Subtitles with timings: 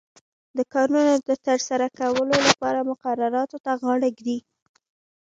[0.57, 0.99] د کارونو
[1.29, 4.37] د ترسره کولو لپاره مقرراتو ته غاړه ږدي.